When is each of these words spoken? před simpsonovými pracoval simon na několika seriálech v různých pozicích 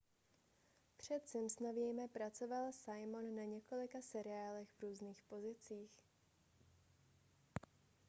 před 0.97 1.29
simpsonovými 1.29 2.07
pracoval 2.07 2.71
simon 2.71 3.35
na 3.35 3.43
několika 3.43 4.01
seriálech 4.01 4.69
v 4.71 4.81
různých 4.81 5.21
pozicích 5.21 5.91